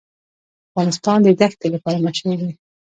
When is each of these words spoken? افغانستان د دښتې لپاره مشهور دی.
افغانستان 0.69 1.17
د 1.23 1.27
دښتې 1.39 1.67
لپاره 1.75 2.03
مشهور 2.07 2.37
دی. 2.45 2.53